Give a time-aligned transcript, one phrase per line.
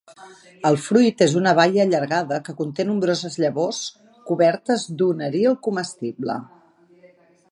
[0.67, 3.83] El fruit és una baia allargada que conté nombroses llavors
[4.31, 6.39] cobertes d'un aril comestible.